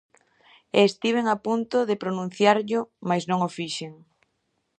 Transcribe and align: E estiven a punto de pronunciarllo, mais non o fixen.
E 0.77 0.79
estiven 0.89 1.25
a 1.29 1.35
punto 1.45 1.77
de 1.89 1.95
pronunciarllo, 2.03 2.81
mais 3.09 3.23
non 3.29 3.39
o 3.47 3.49
fixen. 3.57 3.93